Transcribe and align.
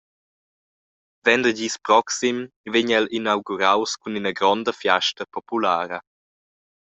Vendergis 1.27 1.75
proxim 1.89 2.39
vegn 2.75 2.95
el 3.01 3.05
inauguraus 3.19 3.91
cun 4.01 4.17
ina 4.21 4.31
gronda 4.39 4.71
fiasta 4.81 5.23
populara. 5.35 5.99